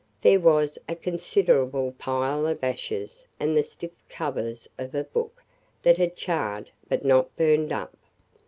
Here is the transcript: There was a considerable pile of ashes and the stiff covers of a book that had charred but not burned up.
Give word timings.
There 0.23 0.39
was 0.39 0.79
a 0.89 0.95
considerable 0.95 1.91
pile 1.99 2.47
of 2.47 2.63
ashes 2.63 3.27
and 3.39 3.55
the 3.55 3.61
stiff 3.61 3.91
covers 4.09 4.67
of 4.79 4.95
a 4.95 5.03
book 5.03 5.43
that 5.83 5.97
had 5.97 6.15
charred 6.15 6.71
but 6.89 7.05
not 7.05 7.35
burned 7.35 7.71
up. 7.71 7.95